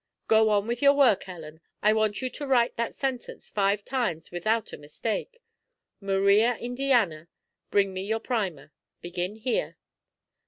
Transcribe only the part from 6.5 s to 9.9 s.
Indiana, bring me your primer. Begin here."